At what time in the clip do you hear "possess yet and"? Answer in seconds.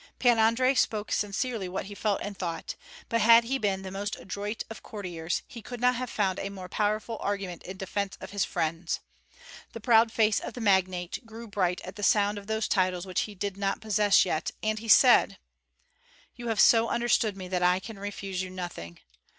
13.79-14.79